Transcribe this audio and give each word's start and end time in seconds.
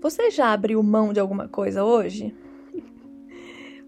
Você 0.00 0.30
já 0.30 0.52
abriu 0.52 0.82
mão 0.82 1.12
de 1.12 1.20
alguma 1.20 1.46
coisa 1.46 1.84
hoje? 1.84 2.34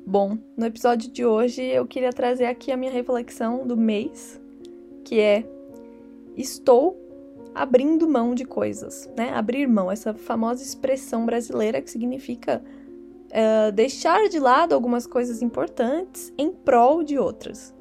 Bom, 0.05 0.37
no 0.55 0.67
episódio 0.67 1.11
de 1.11 1.25
hoje 1.25 1.63
eu 1.63 1.87
queria 1.87 2.13
trazer 2.13 2.45
aqui 2.45 2.71
a 2.71 2.77
minha 2.77 2.93
reflexão 2.93 3.67
do 3.67 3.79
mês, 3.79 4.39
que 5.05 5.19
é 5.19 5.43
estou 6.37 6.99
abrindo 7.55 8.07
mão 8.07 8.35
de 8.35 8.45
coisas, 8.45 9.11
né? 9.17 9.31
Abrir 9.33 9.67
mão, 9.67 9.91
essa 9.91 10.13
famosa 10.13 10.63
expressão 10.63 11.25
brasileira 11.25 11.81
que 11.81 11.91
significa 11.91 12.63
uh, 13.29 13.73
deixar 13.73 14.29
de 14.29 14.39
lado 14.39 14.75
algumas 14.75 15.07
coisas 15.07 15.41
importantes 15.41 16.31
em 16.37 16.51
prol 16.51 17.03
de 17.03 17.19
outras. 17.19 17.75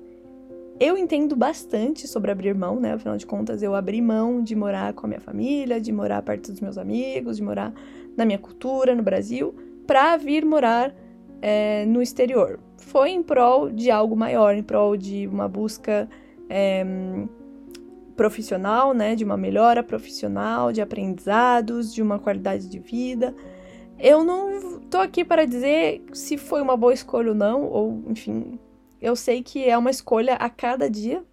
Eu 0.83 0.97
entendo 0.97 1.35
bastante 1.35 2.07
sobre 2.07 2.31
abrir 2.31 2.55
mão, 2.55 2.79
né? 2.79 2.93
Afinal 2.93 3.15
de 3.15 3.23
contas, 3.23 3.61
eu 3.61 3.75
abri 3.75 4.01
mão 4.01 4.41
de 4.41 4.55
morar 4.55 4.93
com 4.93 5.05
a 5.05 5.09
minha 5.09 5.21
família, 5.21 5.79
de 5.79 5.91
morar 5.91 6.23
perto 6.23 6.51
dos 6.51 6.59
meus 6.59 6.75
amigos, 6.75 7.37
de 7.37 7.43
morar 7.43 7.71
na 8.17 8.25
minha 8.25 8.39
cultura, 8.39 8.95
no 8.95 9.03
Brasil, 9.03 9.53
para 9.85 10.17
vir 10.17 10.43
morar 10.43 10.91
é, 11.39 11.85
no 11.85 12.01
exterior. 12.01 12.59
Foi 12.77 13.11
em 13.11 13.21
prol 13.21 13.69
de 13.69 13.91
algo 13.91 14.15
maior, 14.15 14.55
em 14.55 14.63
prol 14.63 14.97
de 14.97 15.27
uma 15.27 15.47
busca 15.47 16.09
é, 16.49 16.83
profissional, 18.15 18.91
né? 18.91 19.15
De 19.15 19.23
uma 19.23 19.37
melhora 19.37 19.83
profissional, 19.83 20.71
de 20.71 20.81
aprendizados, 20.81 21.93
de 21.93 22.01
uma 22.01 22.17
qualidade 22.17 22.67
de 22.67 22.79
vida. 22.79 23.35
Eu 23.99 24.23
não 24.23 24.79
tô 24.89 24.97
aqui 24.97 25.23
para 25.23 25.45
dizer 25.45 26.03
se 26.11 26.39
foi 26.39 26.59
uma 26.59 26.75
boa 26.75 26.91
escolha 26.91 27.29
ou 27.29 27.35
não, 27.35 27.65
ou 27.67 28.03
enfim, 28.07 28.57
eu 29.01 29.15
sei 29.15 29.41
que 29.41 29.67
é 29.67 29.75
uma 29.77 29.89
escolha 29.89 30.35
a 30.35 30.49
cada 30.49 30.89
dia, 30.89 31.23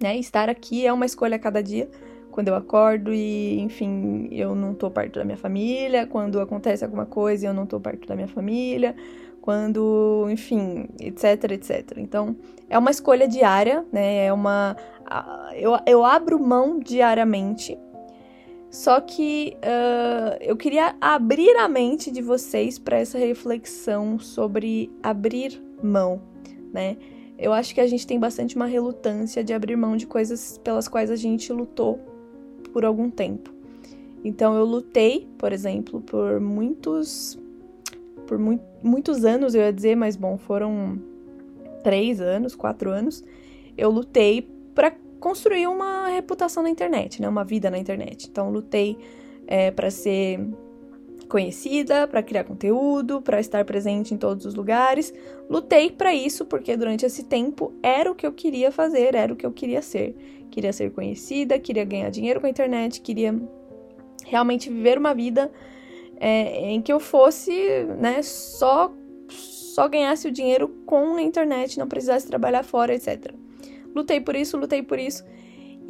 né? 0.00 0.16
Estar 0.18 0.48
aqui 0.48 0.86
é 0.86 0.92
uma 0.92 1.06
escolha 1.06 1.36
a 1.36 1.38
cada 1.38 1.62
dia. 1.62 1.88
Quando 2.30 2.48
eu 2.48 2.54
acordo 2.54 3.12
e, 3.12 3.58
enfim, 3.58 4.28
eu 4.30 4.54
não 4.54 4.74
tô 4.74 4.90
perto 4.90 5.18
da 5.18 5.24
minha 5.24 5.36
família, 5.36 6.06
quando 6.06 6.40
acontece 6.40 6.84
alguma 6.84 7.06
coisa 7.06 7.44
e 7.44 7.48
eu 7.48 7.54
não 7.54 7.66
tô 7.66 7.80
perto 7.80 8.06
da 8.06 8.14
minha 8.14 8.28
família, 8.28 8.94
quando, 9.40 10.28
enfim, 10.30 10.88
etc, 11.00 11.50
etc. 11.52 11.96
Então, 11.96 12.36
é 12.68 12.78
uma 12.78 12.90
escolha 12.90 13.26
diária, 13.26 13.84
né? 13.90 14.26
É 14.26 14.32
uma. 14.32 14.76
Eu, 15.54 15.76
eu 15.86 16.04
abro 16.04 16.38
mão 16.38 16.78
diariamente. 16.78 17.76
Só 18.70 19.00
que 19.00 19.56
uh, 19.56 20.36
eu 20.40 20.56
queria 20.56 20.94
abrir 21.00 21.56
a 21.56 21.66
mente 21.66 22.12
de 22.12 22.22
vocês 22.22 22.78
para 22.78 22.98
essa 22.98 23.18
reflexão 23.18 24.20
sobre 24.20 24.88
abrir 25.02 25.60
mão 25.82 26.29
né? 26.72 26.96
Eu 27.38 27.52
acho 27.52 27.74
que 27.74 27.80
a 27.80 27.86
gente 27.86 28.06
tem 28.06 28.18
bastante 28.18 28.54
uma 28.54 28.66
relutância 28.66 29.42
de 29.42 29.52
abrir 29.52 29.74
mão 29.76 29.96
de 29.96 30.06
coisas 30.06 30.58
pelas 30.58 30.86
quais 30.88 31.10
a 31.10 31.16
gente 31.16 31.52
lutou 31.52 31.98
por 32.72 32.84
algum 32.84 33.10
tempo. 33.10 33.50
Então 34.22 34.54
eu 34.54 34.64
lutei, 34.64 35.26
por 35.38 35.52
exemplo, 35.52 36.00
por 36.02 36.40
muitos 36.40 37.38
por 38.26 38.38
mu 38.38 38.60
muitos 38.82 39.24
anos, 39.24 39.54
eu 39.54 39.62
ia 39.62 39.72
dizer, 39.72 39.96
mas 39.96 40.16
bom, 40.16 40.38
foram 40.38 40.98
três 41.82 42.20
anos, 42.20 42.54
quatro 42.54 42.90
anos, 42.90 43.24
eu 43.76 43.90
lutei 43.90 44.48
para 44.74 44.92
construir 45.18 45.66
uma 45.66 46.08
reputação 46.08 46.62
na 46.62 46.70
internet, 46.70 47.20
né? 47.20 47.28
Uma 47.28 47.44
vida 47.44 47.70
na 47.70 47.78
internet. 47.78 48.28
Então 48.30 48.50
lutei 48.50 48.96
é, 49.46 49.70
para 49.70 49.90
ser 49.90 50.40
conhecida, 51.30 52.06
para 52.08 52.22
criar 52.22 52.44
conteúdo, 52.44 53.22
para 53.22 53.40
estar 53.40 53.64
presente 53.64 54.12
em 54.12 54.18
todos 54.18 54.44
os 54.44 54.54
lugares. 54.54 55.14
Lutei 55.48 55.90
para 55.90 56.12
isso 56.12 56.44
porque 56.44 56.76
durante 56.76 57.06
esse 57.06 57.22
tempo 57.22 57.72
era 57.82 58.10
o 58.10 58.14
que 58.14 58.26
eu 58.26 58.32
queria 58.32 58.70
fazer, 58.72 59.14
era 59.14 59.32
o 59.32 59.36
que 59.36 59.46
eu 59.46 59.52
queria 59.52 59.80
ser. 59.80 60.14
Queria 60.50 60.72
ser 60.72 60.90
conhecida, 60.90 61.58
queria 61.58 61.84
ganhar 61.84 62.10
dinheiro 62.10 62.40
com 62.40 62.46
a 62.46 62.50
internet, 62.50 63.00
queria 63.00 63.34
realmente 64.26 64.68
viver 64.68 64.98
uma 64.98 65.14
vida 65.14 65.50
é, 66.18 66.72
em 66.72 66.82
que 66.82 66.92
eu 66.92 67.00
fosse, 67.00 67.52
né, 67.98 68.20
só 68.22 68.92
só 69.28 69.88
ganhasse 69.88 70.26
o 70.26 70.32
dinheiro 70.32 70.68
com 70.84 71.14
a 71.14 71.22
internet, 71.22 71.78
não 71.78 71.86
precisasse 71.86 72.26
trabalhar 72.26 72.64
fora, 72.64 72.92
etc. 72.92 73.32
Lutei 73.94 74.20
por 74.20 74.34
isso, 74.34 74.56
lutei 74.56 74.82
por 74.82 74.98
isso. 74.98 75.24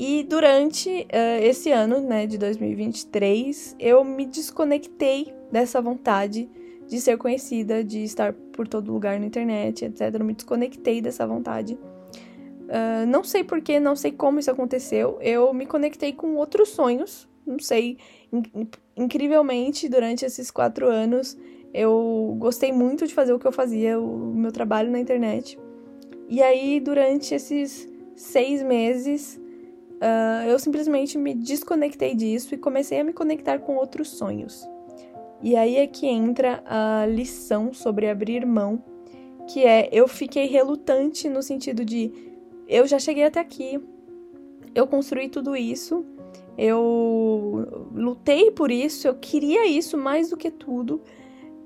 E 0.02 0.22
durante 0.22 0.88
uh, 0.88 1.44
esse 1.44 1.70
ano, 1.70 2.00
né, 2.00 2.26
de 2.26 2.38
2023, 2.38 3.76
eu 3.78 4.02
me 4.02 4.24
desconectei 4.24 5.30
dessa 5.52 5.78
vontade 5.78 6.48
de 6.88 6.98
ser 6.98 7.18
conhecida, 7.18 7.84
de 7.84 8.02
estar 8.02 8.32
por 8.32 8.66
todo 8.66 8.90
lugar 8.90 9.20
na 9.20 9.26
internet, 9.26 9.84
etc. 9.84 10.14
Eu 10.18 10.24
me 10.24 10.32
desconectei 10.32 11.02
dessa 11.02 11.26
vontade. 11.26 11.74
Uh, 11.74 13.06
não 13.08 13.22
sei 13.22 13.44
porquê, 13.44 13.78
não 13.78 13.94
sei 13.94 14.10
como 14.10 14.40
isso 14.40 14.50
aconteceu. 14.50 15.18
Eu 15.20 15.52
me 15.52 15.66
conectei 15.66 16.14
com 16.14 16.34
outros 16.36 16.70
sonhos. 16.70 17.28
Não 17.46 17.58
sei. 17.58 17.98
In 18.32 18.68
incrivelmente, 18.96 19.86
durante 19.86 20.24
esses 20.24 20.50
quatro 20.50 20.88
anos, 20.88 21.36
eu 21.74 22.34
gostei 22.38 22.72
muito 22.72 23.06
de 23.06 23.12
fazer 23.12 23.34
o 23.34 23.38
que 23.38 23.46
eu 23.46 23.52
fazia, 23.52 24.00
o 24.00 24.32
meu 24.34 24.50
trabalho 24.50 24.90
na 24.90 24.98
internet. 24.98 25.58
E 26.26 26.42
aí, 26.42 26.80
durante 26.80 27.34
esses 27.34 27.86
seis 28.16 28.62
meses, 28.62 29.38
uh, 30.00 30.48
eu 30.48 30.58
simplesmente 30.58 31.18
me 31.18 31.34
desconectei 31.34 32.14
disso 32.14 32.54
e 32.54 32.58
comecei 32.58 33.00
a 33.00 33.04
me 33.04 33.12
conectar 33.12 33.58
com 33.58 33.76
outros 33.76 34.08
sonhos. 34.08 34.66
E 35.42 35.56
aí 35.56 35.76
é 35.76 35.86
que 35.86 36.06
entra 36.06 36.62
a 36.66 37.06
lição 37.06 37.72
sobre 37.72 38.08
abrir 38.08 38.44
mão, 38.44 38.82
que 39.48 39.64
é 39.64 39.88
eu 39.92 40.06
fiquei 40.06 40.46
relutante 40.46 41.28
no 41.28 41.42
sentido 41.42 41.84
de 41.84 42.12
eu 42.68 42.86
já 42.86 42.98
cheguei 42.98 43.24
até 43.24 43.40
aqui, 43.40 43.80
eu 44.74 44.86
construí 44.86 45.28
tudo 45.28 45.56
isso, 45.56 46.04
eu 46.56 47.88
lutei 47.92 48.50
por 48.50 48.70
isso, 48.70 49.08
eu 49.08 49.14
queria 49.14 49.66
isso 49.66 49.96
mais 49.96 50.30
do 50.30 50.36
que 50.36 50.50
tudo. 50.50 51.00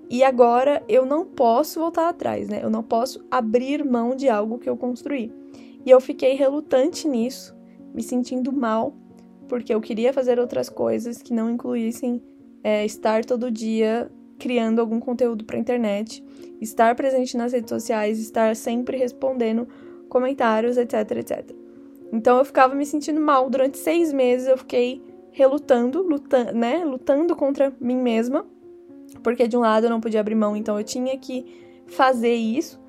E 0.09 0.23
agora 0.23 0.83
eu 0.87 1.05
não 1.05 1.25
posso 1.25 1.81
voltar 1.81 2.09
atrás, 2.09 2.49
né? 2.49 2.61
Eu 2.63 2.71
não 2.71 2.83
posso 2.83 3.25
abrir 3.31 3.85
mão 3.85 4.15
de 4.15 4.29
algo 4.29 4.59
que 4.59 4.69
eu 4.69 4.77
construí. 4.77 5.33
E 5.85 5.91
eu 5.91 6.01
fiquei 6.01 6.35
relutante 6.35 7.09
nisso 7.09 7.54
me 7.95 8.03
sentindo 8.03 8.53
mal, 8.53 8.93
porque 9.49 9.73
eu 9.73 9.81
queria 9.81 10.13
fazer 10.13 10.39
outras 10.39 10.69
coisas 10.69 11.23
que 11.23 11.33
não 11.33 11.49
incluíssem 11.49 12.21
é, 12.63 12.85
estar 12.85 13.25
todo 13.25 13.51
dia 13.51 14.11
criando 14.39 14.81
algum 14.81 14.99
conteúdo 14.99 15.45
para 15.45 15.57
internet, 15.57 16.23
estar 16.61 16.95
presente 16.95 17.37
nas 17.37 17.53
redes 17.53 17.71
sociais, 17.71 18.19
estar 18.19 18.57
sempre 18.57 18.97
respondendo 18.97 19.69
comentários, 20.09 20.77
etc, 20.77 21.11
etc. 21.19 21.51
Então 22.13 22.39
eu 22.39 22.45
ficava 22.45 22.75
me 22.75 22.85
sentindo 22.85 23.21
mal 23.21 23.49
durante 23.49 23.79
seis 23.79 24.13
meses. 24.13 24.47
Eu 24.47 24.59
fiquei 24.59 25.03
relutando, 25.31 26.03
lutando, 26.03 26.53
né, 26.53 26.85
lutando 26.85 27.35
contra 27.35 27.73
mim 27.81 27.97
mesma, 27.97 28.47
porque 29.23 29.49
de 29.49 29.57
um 29.57 29.61
lado 29.61 29.87
eu 29.87 29.91
não 29.91 30.01
podia 30.01 30.21
abrir 30.21 30.35
mão, 30.35 30.57
então 30.57 30.79
eu 30.79 30.85
tinha 30.85 31.17
que 31.19 31.45
fazer 31.87 32.35
isso. 32.35 32.81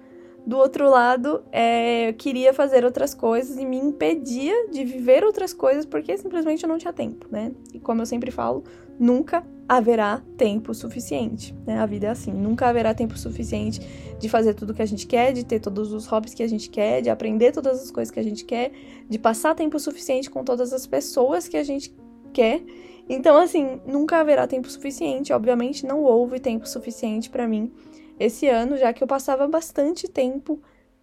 Do 0.45 0.57
outro 0.57 0.87
lado, 0.89 1.43
é, 1.51 2.09
eu 2.09 2.13
queria 2.13 2.53
fazer 2.53 2.85
outras 2.85 3.15
coisas 3.15 3.57
e 3.57 3.65
me 3.65 3.77
impedia 3.77 4.69
de 4.69 4.85
viver 4.85 5.23
outras 5.23 5.53
coisas 5.53 5.85
porque 5.87 6.15
simplesmente 6.17 6.63
eu 6.63 6.69
não 6.69 6.77
tinha 6.77 6.93
tempo, 6.93 7.25
né? 7.31 7.51
E 7.73 7.79
como 7.79 8.03
eu 8.03 8.05
sempre 8.05 8.29
falo, 8.29 8.63
nunca 8.99 9.43
haverá 9.67 10.21
tempo 10.37 10.71
suficiente, 10.75 11.55
né? 11.65 11.79
A 11.79 11.85
vida 11.87 12.05
é 12.05 12.09
assim, 12.11 12.31
nunca 12.31 12.67
haverá 12.67 12.93
tempo 12.93 13.17
suficiente 13.17 13.81
de 14.19 14.29
fazer 14.29 14.53
tudo 14.53 14.73
que 14.73 14.83
a 14.83 14.85
gente 14.85 15.07
quer, 15.07 15.33
de 15.33 15.43
ter 15.43 15.59
todos 15.59 15.91
os 15.91 16.05
hobbies 16.05 16.35
que 16.35 16.43
a 16.43 16.47
gente 16.47 16.69
quer, 16.69 17.01
de 17.01 17.09
aprender 17.09 17.51
todas 17.51 17.81
as 17.81 17.89
coisas 17.89 18.11
que 18.11 18.19
a 18.19 18.23
gente 18.23 18.45
quer, 18.45 18.71
de 19.09 19.17
passar 19.17 19.55
tempo 19.55 19.79
suficiente 19.79 20.29
com 20.29 20.43
todas 20.43 20.71
as 20.71 20.85
pessoas 20.85 21.47
que 21.47 21.57
a 21.57 21.63
gente 21.63 21.91
quer. 22.31 22.61
Então, 23.09 23.35
assim, 23.37 23.79
nunca 23.85 24.19
haverá 24.19 24.45
tempo 24.45 24.69
suficiente. 24.69 25.33
Obviamente, 25.33 25.87
não 25.87 26.03
houve 26.03 26.39
tempo 26.39 26.67
suficiente 26.67 27.31
para 27.31 27.47
mim 27.47 27.71
esse 28.19 28.47
ano, 28.47 28.77
já 28.77 28.93
que 28.93 29.03
eu 29.03 29.07
passava 29.07 29.47
bastante 29.47 30.07
tempo 30.07 30.59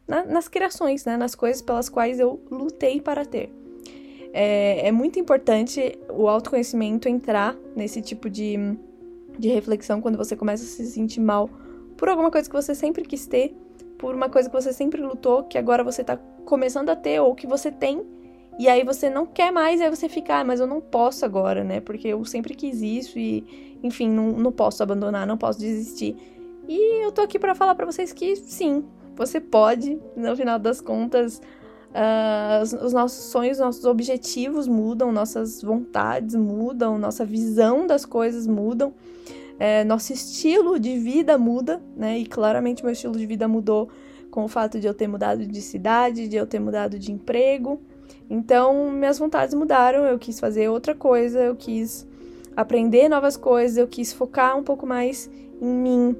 na, 0.06 0.24
nas 0.24 0.48
criações, 0.48 1.04
né, 1.04 1.16
nas 1.16 1.34
coisas 1.34 1.62
pelas 1.62 1.88
quais 1.88 2.18
eu 2.18 2.40
lutei 2.50 3.00
para 3.00 3.24
ter. 3.24 3.50
É, 4.32 4.88
é 4.88 4.92
muito 4.92 5.18
importante 5.18 5.98
o 6.08 6.26
autoconhecimento 6.26 7.08
entrar 7.08 7.54
nesse 7.76 8.00
tipo 8.00 8.30
de, 8.30 8.56
de 9.38 9.48
reflexão 9.48 10.00
quando 10.00 10.16
você 10.16 10.34
começa 10.34 10.64
a 10.64 10.66
se 10.66 10.86
sentir 10.86 11.20
mal 11.20 11.50
por 11.96 12.08
alguma 12.08 12.30
coisa 12.30 12.48
que 12.48 12.54
você 12.54 12.74
sempre 12.74 13.04
quis 13.04 13.26
ter, 13.26 13.54
por 13.98 14.14
uma 14.14 14.28
coisa 14.28 14.48
que 14.48 14.54
você 14.54 14.72
sempre 14.72 15.00
lutou, 15.00 15.44
que 15.44 15.58
agora 15.58 15.84
você 15.84 16.02
tá 16.02 16.16
começando 16.44 16.88
a 16.88 16.96
ter, 16.96 17.20
ou 17.20 17.34
que 17.34 17.46
você 17.46 17.70
tem, 17.70 18.02
e 18.58 18.68
aí 18.68 18.84
você 18.84 19.08
não 19.08 19.24
quer 19.24 19.52
mais, 19.52 19.80
aí 19.80 19.88
você 19.88 20.08
fica, 20.08 20.40
ah, 20.40 20.44
mas 20.44 20.60
eu 20.60 20.66
não 20.66 20.80
posso 20.80 21.24
agora, 21.24 21.62
né? 21.62 21.80
Porque 21.80 22.08
eu 22.08 22.24
sempre 22.24 22.54
quis 22.54 22.82
isso 22.82 23.18
e, 23.18 23.78
enfim, 23.82 24.10
não, 24.10 24.32
não 24.32 24.52
posso 24.52 24.82
abandonar, 24.82 25.26
não 25.26 25.38
posso 25.38 25.58
desistir. 25.58 26.16
E 26.74 27.04
eu 27.04 27.12
tô 27.12 27.20
aqui 27.20 27.38
para 27.38 27.54
falar 27.54 27.74
para 27.74 27.84
vocês 27.84 28.14
que 28.14 28.34
sim, 28.34 28.82
você 29.14 29.38
pode, 29.38 30.00
no 30.16 30.34
final 30.34 30.58
das 30.58 30.80
contas, 30.80 31.36
uh, 31.90 32.62
os, 32.62 32.72
os, 32.72 32.92
nossos 32.94 33.24
sonhos, 33.26 33.58
nossos 33.58 33.84
objetivos 33.84 34.66
mudam, 34.66 35.12
nossas 35.12 35.60
vontades 35.60 36.34
mudam, 36.34 36.96
nossa 36.96 37.26
visão 37.26 37.86
das 37.86 38.06
coisas 38.06 38.46
mudam, 38.46 38.94
é, 39.58 39.84
nosso 39.84 40.14
estilo 40.14 40.80
de 40.80 40.98
vida 40.98 41.36
muda, 41.36 41.78
né? 41.94 42.18
E 42.18 42.24
claramente 42.24 42.82
meu 42.82 42.94
estilo 42.94 43.18
de 43.18 43.26
vida 43.26 43.46
mudou 43.46 43.90
com 44.30 44.42
o 44.42 44.48
fato 44.48 44.80
de 44.80 44.86
eu 44.86 44.94
ter 44.94 45.06
mudado 45.06 45.44
de 45.44 45.60
cidade, 45.60 46.26
de 46.26 46.36
eu 46.36 46.46
ter 46.46 46.58
mudado 46.58 46.98
de 46.98 47.12
emprego. 47.12 47.82
Então, 48.30 48.90
minhas 48.90 49.18
vontades 49.18 49.54
mudaram, 49.54 50.06
eu 50.06 50.18
quis 50.18 50.40
fazer 50.40 50.70
outra 50.70 50.94
coisa, 50.94 51.38
eu 51.38 51.54
quis 51.54 52.08
aprender 52.56 53.10
novas 53.10 53.36
coisas, 53.36 53.76
eu 53.76 53.86
quis 53.86 54.10
focar 54.10 54.56
um 54.56 54.62
pouco 54.62 54.86
mais 54.86 55.28
em 55.60 55.68
mim, 55.68 56.16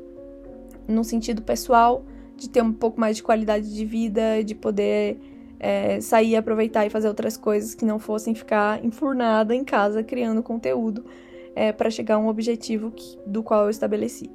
no 0.88 1.05
sentido 1.05 1.43
pessoal, 1.43 2.05
de 2.37 2.49
ter 2.49 2.62
um 2.62 2.73
pouco 2.73 3.00
mais 3.00 3.17
de 3.17 3.23
qualidade 3.23 3.73
de 3.75 3.84
vida, 3.84 4.43
de 4.44 4.55
poder 4.55 5.19
é, 5.58 6.00
sair, 6.00 6.34
aproveitar 6.37 6.84
e 6.84 6.90
fazer 6.90 7.08
outras 7.08 7.37
coisas 7.37 7.75
que 7.75 7.84
não 7.84 7.99
fossem 7.99 8.34
ficar 8.34 8.84
enfurnada 8.84 9.55
em 9.55 9.62
casa 9.62 10.02
criando 10.02 10.43
conteúdo 10.43 11.05
é, 11.55 11.73
para 11.73 11.88
chegar 11.88 12.17
a 12.17 12.19
um 12.19 12.26
objetivo 12.26 12.90
que, 12.90 13.19
do 13.26 13.43
qual 13.43 13.64
eu 13.64 13.70
estabeleci. 13.70 14.29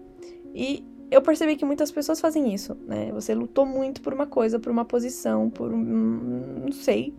E 0.56 0.86
eu 1.12 1.22
percebi 1.22 1.56
que 1.56 1.66
muitas 1.66 1.92
pessoas 1.92 2.20
fazem 2.20 2.54
isso, 2.54 2.78
né? 2.86 3.12
Você 3.14 3.34
lutou 3.34 3.66
muito 3.66 4.02
por 4.02 4.14
uma 4.14 4.26
coisa, 4.26 4.60
por 4.60 4.72
uma 4.72 4.86
posição, 4.86 5.50
por 5.50 5.74
um. 5.74 6.64
não 6.64 6.72
sei. 6.72 7.14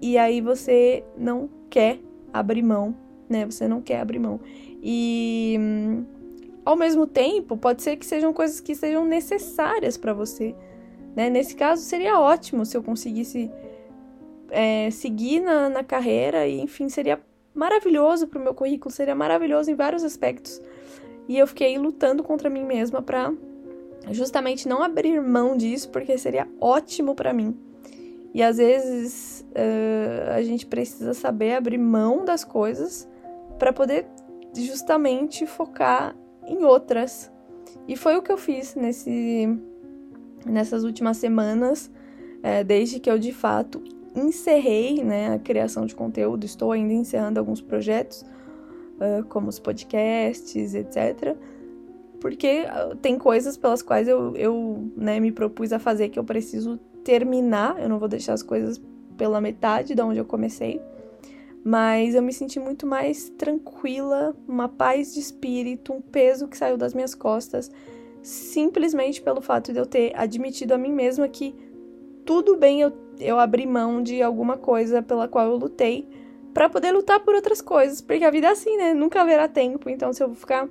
E 0.00 0.18
aí 0.18 0.40
você 0.40 1.04
não 1.16 1.48
quer 1.70 2.00
abrir 2.32 2.62
mão, 2.62 2.94
né? 3.28 3.46
Você 3.46 3.68
não 3.68 3.80
quer 3.80 4.00
abrir 4.00 4.18
mão. 4.18 4.40
E. 4.82 5.56
Ao 6.64 6.76
mesmo 6.76 7.06
tempo, 7.06 7.56
pode 7.56 7.82
ser 7.82 7.96
que 7.96 8.06
sejam 8.06 8.32
coisas 8.32 8.60
que 8.60 8.74
sejam 8.74 9.04
necessárias 9.04 9.96
para 9.96 10.12
você. 10.12 10.54
Né? 11.16 11.28
Nesse 11.28 11.56
caso, 11.56 11.82
seria 11.82 12.18
ótimo 12.20 12.64
se 12.64 12.76
eu 12.76 12.82
conseguisse 12.82 13.50
é, 14.50 14.90
seguir 14.90 15.40
na, 15.40 15.68
na 15.68 15.82
carreira 15.82 16.46
e, 16.46 16.60
enfim, 16.60 16.88
seria 16.88 17.20
maravilhoso 17.54 18.28
para 18.28 18.38
o 18.38 18.42
meu 18.42 18.54
currículo, 18.54 18.92
seria 18.92 19.14
maravilhoso 19.14 19.70
em 19.70 19.74
vários 19.74 20.04
aspectos. 20.04 20.60
E 21.28 21.36
eu 21.38 21.46
fiquei 21.46 21.76
lutando 21.78 22.22
contra 22.22 22.48
mim 22.48 22.64
mesma 22.64 23.02
para 23.02 23.32
justamente 24.10 24.68
não 24.68 24.82
abrir 24.82 25.20
mão 25.20 25.56
disso, 25.56 25.90
porque 25.90 26.16
seria 26.18 26.48
ótimo 26.60 27.14
para 27.14 27.32
mim. 27.32 27.56
E 28.34 28.42
às 28.42 28.56
vezes 28.56 29.44
uh, 29.50 30.30
a 30.32 30.42
gente 30.42 30.66
precisa 30.66 31.12
saber 31.12 31.54
abrir 31.54 31.78
mão 31.78 32.24
das 32.24 32.44
coisas 32.44 33.08
para 33.58 33.72
poder 33.72 34.06
justamente 34.54 35.46
focar 35.46 36.16
em 36.46 36.64
outras. 36.64 37.30
E 37.86 37.96
foi 37.96 38.16
o 38.16 38.22
que 38.22 38.30
eu 38.30 38.38
fiz 38.38 38.74
nesse, 38.74 39.48
nessas 40.44 40.84
últimas 40.84 41.16
semanas, 41.16 41.90
é, 42.42 42.62
desde 42.62 43.00
que 43.00 43.10
eu 43.10 43.18
de 43.18 43.32
fato 43.32 43.82
encerrei 44.14 45.02
né, 45.02 45.34
a 45.34 45.38
criação 45.38 45.86
de 45.86 45.94
conteúdo. 45.94 46.44
Estou 46.44 46.72
ainda 46.72 46.92
encerrando 46.92 47.40
alguns 47.40 47.60
projetos, 47.60 48.22
uh, 48.22 49.24
como 49.28 49.48
os 49.48 49.58
podcasts, 49.58 50.74
etc. 50.74 51.36
Porque 52.20 52.64
tem 53.00 53.18
coisas 53.18 53.56
pelas 53.56 53.82
quais 53.82 54.06
eu, 54.06 54.36
eu 54.36 54.90
né, 54.96 55.18
me 55.18 55.32
propus 55.32 55.72
a 55.72 55.78
fazer 55.78 56.08
que 56.08 56.18
eu 56.18 56.24
preciso 56.24 56.78
terminar. 57.02 57.80
Eu 57.80 57.88
não 57.88 57.98
vou 57.98 58.08
deixar 58.08 58.34
as 58.34 58.42
coisas 58.42 58.80
pela 59.16 59.40
metade 59.40 59.94
de 59.94 60.02
onde 60.02 60.18
eu 60.18 60.24
comecei. 60.24 60.80
Mas 61.64 62.14
eu 62.14 62.22
me 62.22 62.32
senti 62.32 62.58
muito 62.58 62.86
mais 62.86 63.28
tranquila, 63.30 64.34
uma 64.48 64.68
paz 64.68 65.14
de 65.14 65.20
espírito, 65.20 65.92
um 65.92 66.00
peso 66.00 66.48
que 66.48 66.56
saiu 66.56 66.76
das 66.76 66.92
minhas 66.92 67.14
costas, 67.14 67.70
simplesmente 68.22 69.22
pelo 69.22 69.40
fato 69.40 69.72
de 69.72 69.78
eu 69.78 69.86
ter 69.86 70.12
admitido 70.16 70.74
a 70.74 70.78
mim 70.78 70.92
mesma 70.92 71.28
que 71.28 71.54
tudo 72.24 72.56
bem 72.56 72.80
eu, 72.80 72.92
eu 73.18 73.38
abrir 73.38 73.66
mão 73.66 74.02
de 74.02 74.22
alguma 74.22 74.56
coisa 74.56 75.02
pela 75.02 75.28
qual 75.28 75.46
eu 75.46 75.56
lutei 75.56 76.08
para 76.52 76.68
poder 76.68 76.92
lutar 76.92 77.20
por 77.20 77.34
outras 77.34 77.60
coisas, 77.60 78.00
porque 78.00 78.24
a 78.24 78.30
vida 78.30 78.48
é 78.48 78.50
assim, 78.50 78.76
né? 78.76 78.92
Nunca 78.92 79.22
haverá 79.22 79.48
tempo. 79.48 79.88
Então, 79.88 80.12
se 80.12 80.22
eu 80.22 80.28
vou 80.28 80.36
ficar 80.36 80.68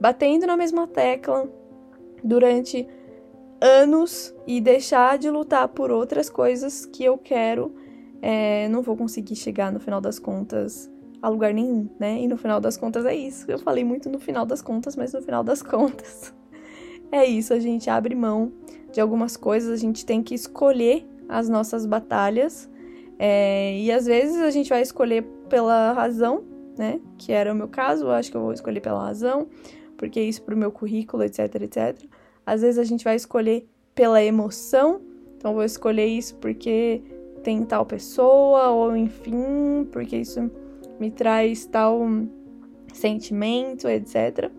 batendo 0.00 0.46
na 0.46 0.56
mesma 0.56 0.86
tecla 0.86 1.50
durante 2.22 2.86
anos 3.60 4.34
e 4.46 4.60
deixar 4.60 5.18
de 5.18 5.30
lutar 5.30 5.68
por 5.68 5.90
outras 5.90 6.30
coisas 6.30 6.86
que 6.86 7.04
eu 7.04 7.18
quero, 7.18 7.74
é, 8.22 8.68
não 8.68 8.82
vou 8.82 8.96
conseguir 8.96 9.36
chegar 9.36 9.72
no 9.72 9.80
final 9.80 10.00
das 10.00 10.18
contas 10.18 10.90
a 11.22 11.28
lugar 11.28 11.52
nenhum, 11.52 11.88
né? 11.98 12.20
E 12.20 12.28
no 12.28 12.36
final 12.36 12.60
das 12.60 12.76
contas 12.76 13.04
é 13.04 13.14
isso. 13.14 13.50
Eu 13.50 13.58
falei 13.58 13.84
muito 13.84 14.08
no 14.08 14.18
final 14.18 14.44
das 14.44 14.62
contas, 14.62 14.96
mas 14.96 15.12
no 15.12 15.22
final 15.22 15.42
das 15.42 15.60
contas 15.62 16.32
é 17.10 17.24
isso. 17.24 17.52
A 17.52 17.58
gente 17.58 17.88
abre 17.90 18.14
mão 18.14 18.52
de 18.92 19.00
algumas 19.00 19.36
coisas, 19.36 19.70
a 19.70 19.76
gente 19.76 20.04
tem 20.04 20.22
que 20.22 20.34
escolher 20.34 21.06
as 21.28 21.48
nossas 21.48 21.84
batalhas 21.84 22.68
é, 23.18 23.78
e 23.78 23.90
às 23.90 24.06
vezes 24.06 24.36
a 24.42 24.50
gente 24.50 24.68
vai 24.68 24.82
escolher 24.82 25.22
pela 25.48 25.92
razão, 25.92 26.44
né? 26.76 27.00
Que 27.16 27.32
era 27.32 27.52
o 27.52 27.56
meu 27.56 27.68
caso, 27.68 28.04
eu 28.04 28.10
acho 28.12 28.30
que 28.30 28.36
eu 28.36 28.42
vou 28.42 28.52
escolher 28.52 28.80
pela 28.80 29.02
razão, 29.02 29.46
porque 29.96 30.20
isso 30.20 30.42
pro 30.42 30.56
meu 30.56 30.70
currículo, 30.70 31.22
etc, 31.22 31.62
etc. 31.62 32.04
Às 32.44 32.60
vezes 32.60 32.78
a 32.78 32.84
gente 32.84 33.04
vai 33.04 33.16
escolher 33.16 33.68
pela 33.94 34.22
emoção, 34.22 35.00
então 35.36 35.54
vou 35.54 35.64
escolher 35.64 36.06
isso 36.06 36.36
porque 36.36 37.02
tem 37.46 37.64
tal 37.64 37.86
pessoa, 37.86 38.70
ou 38.70 38.96
enfim, 38.96 39.86
porque 39.92 40.16
isso 40.16 40.50
me 40.98 41.12
traz 41.12 41.64
tal 41.64 42.00
sentimento, 42.92 43.86
etc. 43.88 44.50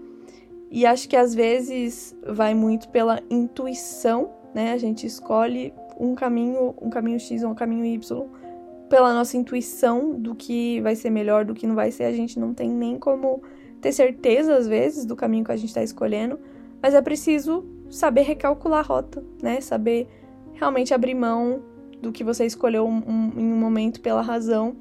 E 0.72 0.86
acho 0.86 1.10
que 1.10 1.18
às 1.18 1.36
vezes 1.36 2.16
vai 2.26 2.54
muito 2.54 2.88
pela 2.88 3.20
intuição, 3.30 4.30
né? 4.56 4.72
A 4.72 4.78
gente 4.78 5.06
escolhe 5.06 5.74
um 6.00 6.16
caminho, 6.16 6.74
um 6.82 6.90
caminho 6.90 7.20
X 7.20 7.44
ou 7.44 7.52
um 7.52 7.56
caminho 7.56 7.84
Y 7.84 8.26
pela 8.88 9.14
nossa 9.14 9.36
intuição 9.36 10.18
do 10.18 10.34
que 10.34 10.80
vai 10.80 10.96
ser 10.96 11.10
melhor, 11.10 11.44
do 11.44 11.54
que 11.54 11.68
não 11.68 11.76
vai 11.76 11.92
ser, 11.92 12.06
a 12.06 12.14
gente 12.14 12.40
não 12.40 12.54
tem 12.54 12.70
nem 12.70 12.98
como 12.98 13.42
ter 13.82 13.92
certeza, 13.92 14.56
às 14.56 14.66
vezes, 14.66 15.06
do 15.06 15.14
caminho 15.14 15.44
que 15.44 15.52
a 15.52 15.58
gente 15.58 15.68
está 15.68 15.84
escolhendo, 15.84 16.40
mas 16.82 16.94
é 16.94 17.02
preciso 17.02 17.66
saber 17.90 18.22
recalcular 18.22 18.80
a 18.80 18.84
rota, 18.84 19.22
né? 19.44 19.60
Saber 19.60 20.08
realmente 20.54 20.94
abrir 20.94 21.16
mão 21.16 21.62
do 22.02 22.12
que 22.12 22.24
você 22.24 22.46
escolheu 22.46 22.88
um, 22.88 22.98
um, 22.98 23.32
em 23.38 23.54
um 23.54 23.58
momento 23.58 24.02
pela 24.02 24.22
razão, 24.22 24.76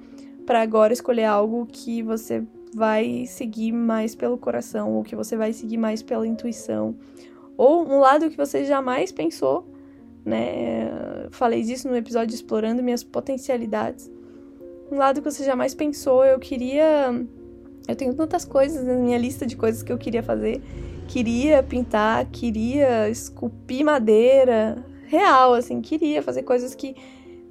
para 0.45 0.63
agora 0.63 0.93
escolher 0.93 1.25
algo 1.25 1.67
que 1.67 2.03
você 2.03 2.43
vai 2.75 3.25
seguir 3.27 3.73
mais 3.73 4.15
pelo 4.15 4.37
coração, 4.37 4.93
ou 4.93 5.03
que 5.03 5.17
você 5.17 5.37
vai 5.37 5.53
seguir 5.53 5.79
mais 5.79 6.03
pela 6.03 6.27
intuição, 6.27 6.95
ou 7.57 7.87
um 7.89 7.99
lado 7.99 8.31
que 8.31 8.37
você 8.37 8.65
jamais 8.65 9.11
pensou 9.11 9.67
né? 10.27 10.91
Falei 11.31 11.63
disso 11.63 11.89
no 11.89 11.97
episódio 11.97 12.35
explorando 12.35 12.83
minhas 12.83 13.05
potencialidades. 13.05 14.11
Um 14.91 14.97
lado 14.97 15.23
que 15.23 15.31
você 15.31 15.45
jamais 15.45 15.73
pensou, 15.73 16.25
eu 16.25 16.39
queria. 16.41 17.15
Eu 17.87 17.95
tenho 17.95 18.13
tantas 18.13 18.45
coisas 18.45 18.85
na 18.85 18.95
minha 18.95 19.17
lista 19.17 19.47
de 19.47 19.57
coisas 19.57 19.85
que 19.85 19.93
eu 19.93 19.97
queria 19.97 20.23
fazer. 20.23 20.61
Queria 21.07 21.63
pintar, 21.63 22.27
queria 22.27 23.09
esculpir 23.09 23.85
madeira, 23.85 24.85
real, 25.07 25.55
assim, 25.55 25.81
queria 25.81 26.23
fazer 26.23 26.43
coisas 26.43 26.75
que 26.75 26.95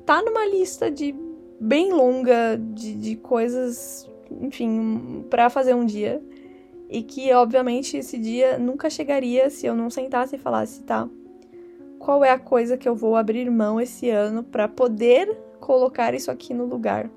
tá 0.05 0.21
numa 0.21 0.45
lista 0.45 0.91
de 0.91 1.15
bem 1.59 1.91
longa 1.91 2.57
de, 2.57 2.95
de 2.95 3.15
coisas, 3.15 4.09
enfim, 4.41 5.25
para 5.29 5.49
fazer 5.49 5.73
um 5.73 5.85
dia. 5.85 6.21
E 6.89 7.01
que, 7.01 7.33
obviamente, 7.33 7.97
esse 7.97 8.17
dia 8.17 8.59
nunca 8.59 8.89
chegaria 8.89 9.49
se 9.49 9.65
eu 9.65 9.75
não 9.75 9.89
sentasse 9.89 10.35
e 10.35 10.39
falasse, 10.39 10.83
tá, 10.83 11.09
qual 11.97 12.23
é 12.23 12.29
a 12.29 12.37
coisa 12.37 12.77
que 12.77 12.87
eu 12.87 12.95
vou 12.95 13.15
abrir 13.15 13.49
mão 13.49 13.81
esse 13.81 14.09
ano 14.09 14.43
para 14.43 14.67
poder 14.67 15.35
colocar 15.59 16.13
isso 16.13 16.29
aqui 16.29 16.53
no 16.53 16.65
lugar. 16.65 17.09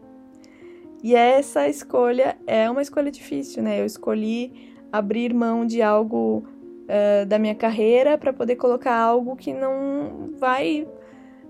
E 1.02 1.14
essa 1.14 1.68
escolha 1.68 2.36
é 2.46 2.68
uma 2.70 2.82
escolha 2.82 3.10
difícil, 3.10 3.62
né? 3.62 3.80
Eu 3.80 3.86
escolhi 3.86 4.52
abrir 4.90 5.34
mão 5.34 5.66
de 5.66 5.82
algo 5.82 6.44
uh, 6.88 7.26
da 7.26 7.38
minha 7.38 7.54
carreira 7.54 8.16
para 8.16 8.33
poder 8.33 8.57
colocar 8.57 8.97
algo 8.97 9.37
que 9.37 9.52
não 9.52 10.30
vai 10.38 10.88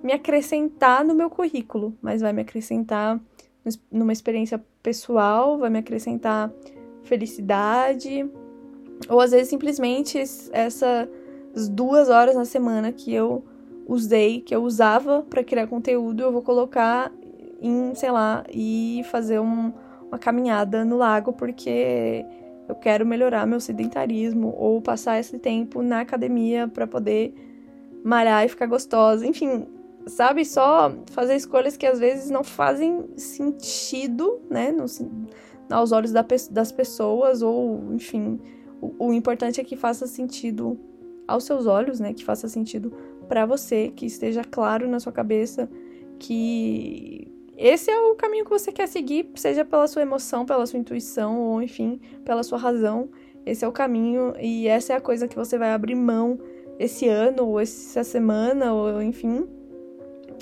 me 0.02 0.12
acrescentar 0.12 1.04
no 1.04 1.14
meu 1.14 1.30
currículo, 1.30 1.97
mas 2.02 2.21
vai 2.21 2.33
me 2.33 2.42
acrescentar 2.42 3.21
numa 3.90 4.12
experiência 4.12 4.62
pessoal, 4.83 5.59
vai 5.59 5.71
me 5.71 5.78
acrescentar 5.78 6.50
felicidade, 7.02 8.28
ou 9.09 9.21
às 9.21 9.30
vezes 9.30 9.49
simplesmente 9.49 10.18
essa 10.52 11.09
as 11.54 11.68
duas 11.68 12.09
horas 12.09 12.37
na 12.37 12.45
semana 12.45 12.92
que 12.92 13.12
eu 13.12 13.45
usei, 13.87 14.40
que 14.40 14.54
eu 14.54 14.62
usava 14.62 15.23
para 15.23 15.42
criar 15.42 15.66
conteúdo, 15.66 16.23
eu 16.23 16.30
vou 16.30 16.42
colocar 16.42 17.11
em, 17.61 17.95
sei 17.95 18.11
lá, 18.11 18.45
e 18.52 19.02
fazer 19.11 19.40
um, 19.40 19.73
uma 20.07 20.18
caminhada 20.18 20.85
no 20.85 20.97
lago 20.97 21.33
porque 21.33 22.25
eu 22.68 22.75
quero 22.75 23.06
melhorar 23.06 23.46
meu 23.46 23.60
sedentarismo 23.60 24.54
ou 24.56 24.80
passar 24.82 25.18
esse 25.18 25.38
tempo 25.38 25.82
na 25.82 26.00
academia 26.00 26.68
para 26.68 26.87
poder 26.87 27.34
malhar 28.04 28.44
e 28.44 28.48
ficar 28.48 28.66
gostosa. 28.66 29.26
Enfim, 29.26 29.66
sabe, 30.06 30.44
só 30.44 30.92
fazer 31.10 31.34
escolhas 31.34 31.76
que 31.76 31.87
às 31.87 31.98
vezes 31.98 32.30
não 32.30 32.44
fazem 32.44 33.06
sentido, 33.16 34.40
né, 34.50 34.70
no, 34.70 34.84
aos 35.70 35.92
olhos 35.92 36.12
da, 36.12 36.25
das 36.50 36.70
pessoas 36.70 37.40
ou, 37.40 37.94
enfim, 37.94 38.38
o, 38.80 39.08
o 39.08 39.12
importante 39.14 39.60
é 39.60 39.64
que 39.64 39.76
faça 39.76 40.06
sentido 40.06 40.78
aos 41.26 41.44
seus 41.44 41.66
olhos, 41.66 41.98
né, 41.98 42.12
que 42.12 42.25
faça 42.25 42.48
sentido 42.48 42.92
para 43.28 43.46
você, 43.46 43.92
que 43.94 44.06
esteja 44.06 44.42
claro 44.44 44.87
na 44.88 45.00
sua 45.00 45.12
cabeça 45.12 45.68
que 46.18 47.30
esse 47.58 47.90
é 47.90 48.00
o 48.00 48.14
caminho 48.14 48.44
que 48.44 48.50
você 48.50 48.70
quer 48.70 48.86
seguir, 48.86 49.28
seja 49.34 49.64
pela 49.64 49.88
sua 49.88 50.02
emoção, 50.02 50.46
pela 50.46 50.64
sua 50.64 50.78
intuição 50.78 51.40
ou 51.40 51.60
enfim, 51.60 52.00
pela 52.24 52.44
sua 52.44 52.56
razão. 52.56 53.10
Esse 53.44 53.64
é 53.64 53.68
o 53.68 53.72
caminho 53.72 54.32
e 54.40 54.68
essa 54.68 54.92
é 54.92 54.96
a 54.96 55.00
coisa 55.00 55.26
que 55.26 55.34
você 55.34 55.58
vai 55.58 55.72
abrir 55.72 55.96
mão 55.96 56.38
esse 56.78 57.08
ano 57.08 57.44
ou 57.44 57.58
essa 57.58 58.04
semana 58.04 58.72
ou 58.72 59.02
enfim. 59.02 59.44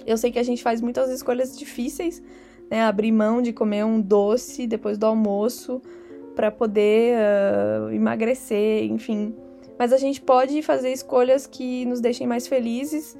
Eu 0.07 0.19
sei 0.19 0.31
que 0.31 0.39
a 0.39 0.43
gente 0.43 0.63
faz 0.63 0.83
muitas 0.83 1.11
escolhas 1.11 1.59
difíceis, 1.59 2.23
né? 2.71 2.83
Abrir 2.83 3.13
mão 3.13 3.41
de 3.41 3.53
comer 3.53 3.85
um 3.85 3.99
doce 3.99 4.67
depois 4.67 4.99
do 4.99 5.07
almoço, 5.07 5.81
para 6.35 6.51
poder 6.51 7.17
uh, 7.17 7.91
emagrecer, 7.91 8.85
enfim. 8.85 9.35
Mas 9.79 9.93
a 9.93 9.97
gente 9.97 10.21
pode 10.21 10.61
fazer 10.61 10.93
escolhas 10.93 11.47
que 11.47 11.87
nos 11.87 12.01
deixem 12.01 12.27
mais 12.27 12.47
felizes 12.47 13.17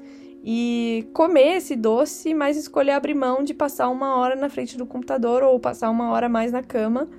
e 0.49 1.05
comer 1.11 1.57
esse 1.57 1.75
doce, 1.75 2.33
mas 2.33 2.55
escolher 2.55 2.91
abrir 2.91 3.13
mão 3.13 3.43
de 3.43 3.53
passar 3.53 3.89
uma 3.89 4.15
hora 4.15 4.33
na 4.33 4.47
frente 4.47 4.77
do 4.77 4.85
computador 4.85 5.43
ou 5.43 5.59
passar 5.59 5.89
uma 5.89 6.09
hora 6.11 6.29
mais 6.29 6.53
na 6.53 6.63
cama 6.63 7.09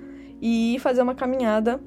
e 0.41 0.77
fazer 0.79 1.03
uma 1.03 1.13
caminhada 1.13 1.79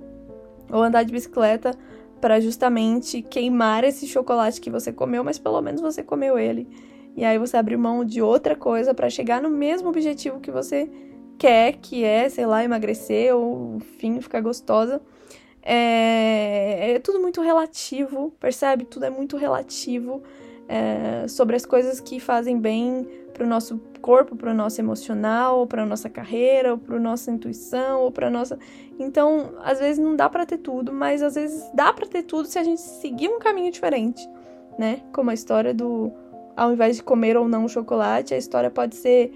ou 0.70 0.80
andar 0.80 1.02
de 1.02 1.10
bicicleta 1.10 1.72
para 2.20 2.38
justamente 2.38 3.22
queimar 3.22 3.82
esse 3.82 4.06
chocolate 4.06 4.60
que 4.60 4.70
você 4.70 4.92
comeu, 4.92 5.24
mas 5.24 5.36
pelo 5.36 5.60
menos 5.60 5.80
você 5.80 6.00
comeu 6.00 6.38
ele. 6.38 6.68
E 7.16 7.24
aí 7.24 7.36
você 7.38 7.56
abre 7.56 7.76
mão 7.76 8.04
de 8.04 8.22
outra 8.22 8.54
coisa 8.54 8.94
para 8.94 9.10
chegar 9.10 9.42
no 9.42 9.50
mesmo 9.50 9.88
objetivo 9.88 10.38
que 10.38 10.52
você 10.52 10.88
quer, 11.36 11.72
que 11.72 12.04
é, 12.04 12.28
sei 12.28 12.46
lá, 12.46 12.62
emagrecer 12.62 13.34
ou, 13.34 13.78
enfim, 13.78 14.20
ficar 14.20 14.40
gostosa. 14.40 15.02
É, 15.60 16.92
é 16.92 16.98
tudo 17.00 17.18
muito 17.18 17.40
relativo, 17.40 18.32
percebe? 18.38 18.84
Tudo 18.84 19.06
é 19.06 19.10
muito 19.10 19.36
relativo 19.36 20.22
é, 20.68 21.26
sobre 21.28 21.56
as 21.56 21.66
coisas 21.66 22.00
que 22.00 22.18
fazem 22.18 22.58
bem 22.58 23.06
para 23.32 23.44
o 23.44 23.46
nosso 23.46 23.80
corpo, 24.00 24.36
para 24.36 24.50
o 24.50 24.54
nosso 24.54 24.80
emocional, 24.80 25.66
para 25.66 25.82
a 25.82 25.86
nossa 25.86 26.10
carreira, 26.10 26.76
para 26.76 26.96
a 26.96 27.00
nossa 27.00 27.30
intuição, 27.30 28.02
ou 28.02 28.12
para 28.12 28.30
nossa. 28.30 28.58
Então, 28.98 29.54
às 29.62 29.78
vezes 29.78 29.98
não 29.98 30.14
dá 30.14 30.28
para 30.28 30.44
ter 30.44 30.58
tudo, 30.58 30.92
mas 30.92 31.22
às 31.22 31.34
vezes 31.34 31.70
dá 31.74 31.92
para 31.92 32.06
ter 32.06 32.22
tudo 32.24 32.46
se 32.46 32.58
a 32.58 32.64
gente 32.64 32.80
seguir 32.80 33.28
um 33.28 33.38
caminho 33.38 33.70
diferente, 33.70 34.28
né? 34.78 35.02
Como 35.12 35.30
a 35.30 35.34
história 35.34 35.72
do 35.72 36.12
ao 36.56 36.72
invés 36.72 36.96
de 36.96 37.02
comer 37.02 37.36
ou 37.36 37.48
não 37.48 37.64
o 37.64 37.68
chocolate, 37.68 38.34
a 38.34 38.36
história 38.38 38.70
pode 38.70 38.96
ser 38.96 39.32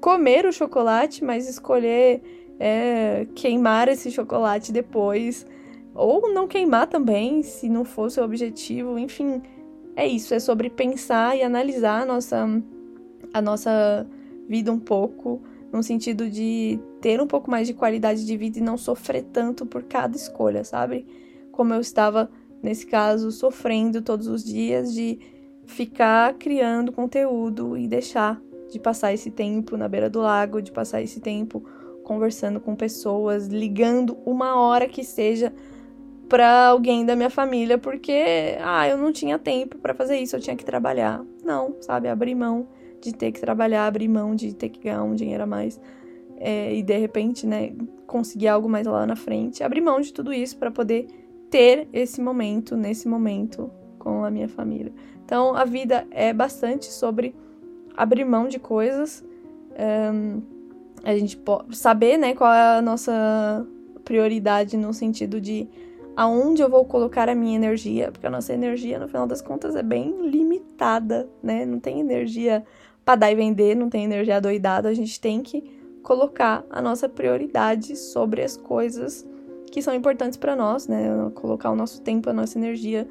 comer 0.00 0.46
o 0.46 0.52
chocolate, 0.52 1.24
mas 1.24 1.48
escolher 1.48 2.22
é, 2.58 3.26
queimar 3.34 3.88
esse 3.88 4.10
chocolate 4.10 4.72
depois. 4.72 5.46
Ou 5.94 6.32
não 6.32 6.46
queimar 6.46 6.86
também, 6.86 7.42
se 7.42 7.68
não 7.68 7.84
for 7.84 8.06
o 8.06 8.10
seu 8.10 8.24
objetivo. 8.24 8.98
Enfim, 8.98 9.42
é 9.98 10.06
isso. 10.06 10.32
É 10.32 10.38
sobre 10.38 10.70
pensar 10.70 11.36
e 11.36 11.42
analisar 11.42 12.02
a 12.02 12.06
nossa, 12.06 12.46
a 13.34 13.42
nossa 13.42 14.06
vida 14.48 14.72
um 14.72 14.78
pouco, 14.78 15.42
no 15.72 15.82
sentido 15.82 16.30
de 16.30 16.78
ter 17.00 17.20
um 17.20 17.26
pouco 17.26 17.50
mais 17.50 17.66
de 17.66 17.74
qualidade 17.74 18.24
de 18.24 18.36
vida 18.36 18.58
e 18.58 18.62
não 18.62 18.78
sofrer 18.78 19.24
tanto 19.24 19.66
por 19.66 19.82
cada 19.82 20.16
escolha, 20.16 20.62
sabe? 20.62 21.04
Como 21.50 21.74
eu 21.74 21.80
estava, 21.80 22.30
nesse 22.62 22.86
caso, 22.86 23.32
sofrendo 23.32 24.00
todos 24.00 24.28
os 24.28 24.44
dias 24.44 24.94
de 24.94 25.18
ficar 25.66 26.34
criando 26.34 26.92
conteúdo 26.92 27.76
e 27.76 27.88
deixar 27.88 28.40
de 28.70 28.78
passar 28.78 29.12
esse 29.12 29.32
tempo 29.32 29.76
na 29.76 29.88
beira 29.88 30.08
do 30.08 30.20
lago, 30.20 30.62
de 30.62 30.70
passar 30.70 31.02
esse 31.02 31.20
tempo 31.20 31.64
conversando 32.04 32.60
com 32.60 32.76
pessoas, 32.76 33.48
ligando 33.48 34.16
uma 34.24 34.56
hora 34.56 34.88
que 34.88 35.02
seja 35.02 35.52
para 36.28 36.66
alguém 36.66 37.06
da 37.06 37.16
minha 37.16 37.30
família, 37.30 37.78
porque 37.78 38.56
ah, 38.60 38.86
eu 38.88 38.98
não 38.98 39.12
tinha 39.12 39.38
tempo 39.38 39.78
para 39.78 39.94
fazer 39.94 40.18
isso, 40.18 40.36
eu 40.36 40.40
tinha 40.40 40.56
que 40.56 40.64
trabalhar. 40.64 41.24
Não, 41.44 41.76
sabe, 41.80 42.08
abrir 42.08 42.34
mão 42.34 42.68
de 43.00 43.14
ter 43.14 43.32
que 43.32 43.40
trabalhar, 43.40 43.86
abrir 43.86 44.08
mão 44.08 44.34
de 44.34 44.54
ter 44.54 44.68
que 44.68 44.80
ganhar 44.80 45.02
um 45.02 45.14
dinheiro 45.14 45.44
a 45.44 45.46
mais 45.46 45.80
é, 46.40 46.74
e 46.74 46.82
de 46.82 46.96
repente, 46.96 47.46
né, 47.46 47.72
conseguir 48.06 48.48
algo 48.48 48.68
mais 48.68 48.86
lá 48.86 49.06
na 49.06 49.16
frente, 49.16 49.62
abrir 49.62 49.80
mão 49.80 50.00
de 50.00 50.12
tudo 50.12 50.32
isso 50.32 50.56
para 50.56 50.70
poder 50.70 51.06
ter 51.50 51.88
esse 51.92 52.20
momento, 52.20 52.76
nesse 52.76 53.08
momento 53.08 53.70
com 53.98 54.24
a 54.24 54.30
minha 54.30 54.48
família. 54.48 54.92
Então, 55.24 55.54
a 55.54 55.64
vida 55.64 56.06
é 56.10 56.32
bastante 56.32 56.86
sobre 56.86 57.34
abrir 57.96 58.24
mão 58.24 58.48
de 58.48 58.58
coisas, 58.58 59.24
um, 60.14 60.40
a 61.02 61.16
gente 61.16 61.38
saber, 61.72 62.16
né, 62.16 62.34
qual 62.34 62.52
é 62.52 62.78
a 62.78 62.82
nossa 62.82 63.66
prioridade 64.04 64.76
no 64.76 64.92
sentido 64.92 65.40
de 65.40 65.68
aonde 66.18 66.60
eu 66.60 66.68
vou 66.68 66.84
colocar 66.84 67.28
a 67.28 67.34
minha 67.36 67.54
energia, 67.54 68.10
porque 68.10 68.26
a 68.26 68.30
nossa 68.30 68.52
energia, 68.52 68.98
no 68.98 69.06
final 69.06 69.24
das 69.24 69.40
contas, 69.40 69.76
é 69.76 69.84
bem 69.84 70.28
limitada, 70.28 71.28
né? 71.40 71.64
Não 71.64 71.78
tem 71.78 72.00
energia 72.00 72.64
para 73.04 73.14
dar 73.14 73.30
e 73.30 73.36
vender, 73.36 73.76
não 73.76 73.88
tem 73.88 74.04
energia 74.04 74.40
doidada, 74.40 74.88
a 74.88 74.94
gente 74.94 75.20
tem 75.20 75.44
que 75.44 75.62
colocar 76.02 76.64
a 76.70 76.82
nossa 76.82 77.08
prioridade 77.08 77.94
sobre 77.94 78.42
as 78.42 78.56
coisas 78.56 79.24
que 79.70 79.80
são 79.80 79.94
importantes 79.94 80.36
para 80.36 80.56
nós, 80.56 80.88
né? 80.88 81.08
Colocar 81.36 81.70
o 81.70 81.76
nosso 81.76 82.02
tempo, 82.02 82.28
a 82.28 82.32
nossa 82.32 82.58
energia 82.58 83.06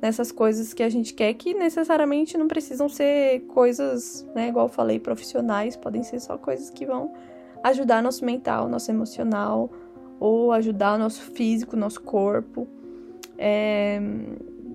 nessas 0.00 0.32
coisas 0.32 0.72
que 0.72 0.82
a 0.82 0.88
gente 0.88 1.12
quer, 1.12 1.34
que 1.34 1.52
necessariamente 1.52 2.38
não 2.38 2.48
precisam 2.48 2.88
ser 2.88 3.40
coisas, 3.48 4.26
né, 4.34 4.48
igual 4.48 4.64
eu 4.64 4.72
falei, 4.72 4.98
profissionais, 4.98 5.76
podem 5.76 6.02
ser 6.02 6.20
só 6.20 6.38
coisas 6.38 6.70
que 6.70 6.86
vão 6.86 7.12
ajudar 7.62 8.02
nosso 8.02 8.24
mental, 8.24 8.66
nosso 8.66 8.90
emocional, 8.90 9.70
ou 10.18 10.52
ajudar 10.52 10.94
o 10.94 10.98
nosso 10.98 11.22
físico, 11.22 11.76
nosso 11.76 12.00
corpo. 12.00 12.66
É, 13.38 14.00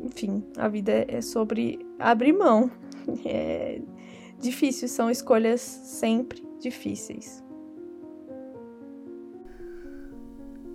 enfim, 0.03 0.43
a 0.57 0.67
vida 0.67 1.05
é 1.07 1.21
sobre 1.21 1.79
abrir 2.00 2.33
mão. 2.33 2.69
É 3.25 3.81
difícil, 4.39 4.88
são 4.88 5.10
escolhas 5.10 5.60
sempre 5.62 6.43
difíceis. 6.60 7.43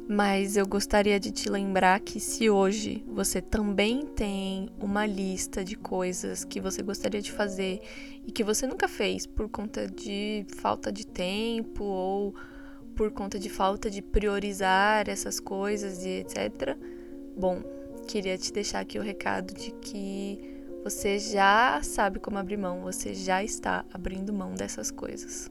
Mas 0.08 0.56
eu 0.56 0.64
gostaria 0.66 1.18
de 1.18 1.32
te 1.32 1.48
lembrar 1.48 1.98
que 1.98 2.20
se 2.20 2.48
hoje 2.48 3.04
você 3.08 3.42
também 3.42 4.06
tem 4.06 4.68
uma 4.80 5.04
lista 5.04 5.64
de 5.64 5.76
coisas 5.76 6.44
que 6.44 6.60
você 6.60 6.80
gostaria 6.80 7.20
de 7.20 7.32
fazer 7.32 7.80
e 8.24 8.30
que 8.30 8.44
você 8.44 8.68
nunca 8.68 8.86
fez 8.86 9.26
por 9.26 9.48
conta 9.48 9.88
de 9.88 10.46
falta 10.58 10.92
de 10.92 11.04
tempo 11.04 11.82
ou 11.82 12.34
por 12.96 13.12
conta 13.12 13.38
de 13.38 13.50
falta 13.50 13.90
de 13.90 14.00
priorizar 14.00 15.08
essas 15.08 15.38
coisas 15.38 16.04
e 16.04 16.20
etc. 16.20 16.76
Bom, 17.36 17.62
queria 18.08 18.38
te 18.38 18.52
deixar 18.52 18.80
aqui 18.80 18.98
o 18.98 19.02
recado 19.02 19.52
de 19.52 19.70
que 19.72 20.40
você 20.82 21.18
já 21.18 21.80
sabe 21.82 22.18
como 22.18 22.38
abrir 22.38 22.56
mão, 22.56 22.80
você 22.80 23.12
já 23.12 23.44
está 23.44 23.84
abrindo 23.92 24.32
mão 24.32 24.54
dessas 24.54 24.90
coisas. 24.90 25.50